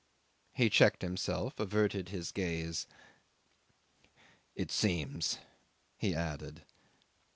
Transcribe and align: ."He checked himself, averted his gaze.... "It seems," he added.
."He 0.53 0.71
checked 0.71 1.03
himself, 1.03 1.59
averted 1.59 2.09
his 2.09 2.31
gaze.... 2.31 2.87
"It 4.55 4.71
seems," 4.71 5.37
he 5.95 6.15
added. 6.15 6.65